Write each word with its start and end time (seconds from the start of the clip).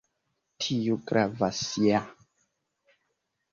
Tiu 0.63 0.97
gravas 1.11 1.61
ja 1.85 2.01